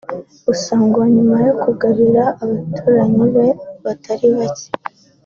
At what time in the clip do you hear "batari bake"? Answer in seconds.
3.83-4.69